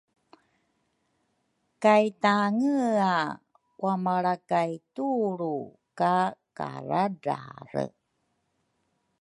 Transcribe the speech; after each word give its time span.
kay 1.83 2.05
tangea 2.23 3.15
wamalra 3.83 4.35
kay 4.49 4.71
tulru 4.95 5.57
ka 5.99 6.15
karadrare. 6.57 7.85